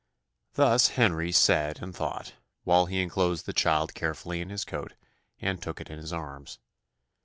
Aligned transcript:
Thus 0.55 0.87
Henry 0.97 1.31
said 1.31 1.77
and 1.79 1.95
thought, 1.95 2.33
while 2.63 2.87
he 2.87 3.03
enclosed 3.03 3.45
the 3.45 3.53
child 3.53 3.93
carefully 3.93 4.41
in 4.41 4.49
his 4.49 4.65
coat, 4.65 4.95
and 5.39 5.61
took 5.61 5.79
it 5.79 5.91
in 5.91 5.99
his 5.99 6.11
arms. 6.11 6.57